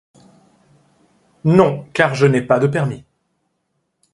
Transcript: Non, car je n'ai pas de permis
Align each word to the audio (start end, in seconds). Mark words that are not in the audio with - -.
Non, 1.43 1.85
car 1.93 2.15
je 2.15 2.25
n'ai 2.25 2.41
pas 2.41 2.57
de 2.57 2.65
permis 2.65 3.05